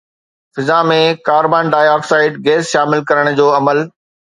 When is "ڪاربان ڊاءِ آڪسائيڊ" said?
1.29-2.41